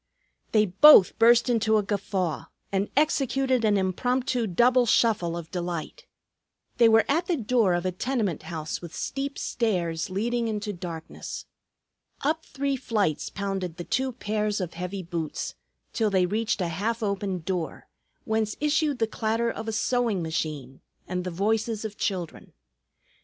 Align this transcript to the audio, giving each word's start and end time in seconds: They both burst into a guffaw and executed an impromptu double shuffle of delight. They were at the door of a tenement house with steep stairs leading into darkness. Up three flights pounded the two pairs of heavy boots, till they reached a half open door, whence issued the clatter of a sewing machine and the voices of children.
They 0.51 0.65
both 0.65 1.19
burst 1.19 1.47
into 1.47 1.77
a 1.77 1.83
guffaw 1.83 2.45
and 2.71 2.89
executed 2.97 3.63
an 3.63 3.77
impromptu 3.77 4.47
double 4.47 4.87
shuffle 4.87 5.37
of 5.37 5.51
delight. 5.51 6.07
They 6.77 6.89
were 6.89 7.05
at 7.07 7.27
the 7.27 7.37
door 7.37 7.75
of 7.75 7.85
a 7.85 7.91
tenement 7.91 8.41
house 8.41 8.81
with 8.81 8.95
steep 8.95 9.37
stairs 9.37 10.09
leading 10.09 10.47
into 10.47 10.73
darkness. 10.73 11.45
Up 12.21 12.43
three 12.43 12.75
flights 12.75 13.29
pounded 13.29 13.77
the 13.77 13.83
two 13.83 14.11
pairs 14.13 14.59
of 14.59 14.73
heavy 14.73 15.03
boots, 15.03 15.53
till 15.93 16.09
they 16.09 16.25
reached 16.25 16.61
a 16.61 16.69
half 16.69 17.03
open 17.03 17.41
door, 17.41 17.87
whence 18.25 18.55
issued 18.59 18.97
the 18.97 19.05
clatter 19.05 19.51
of 19.51 19.67
a 19.67 19.71
sewing 19.71 20.23
machine 20.23 20.81
and 21.07 21.23
the 21.23 21.29
voices 21.29 21.85
of 21.85 21.95
children. 21.95 22.53